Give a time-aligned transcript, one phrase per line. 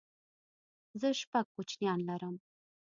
[0.99, 2.35] زه شپږ کوچنيان لرم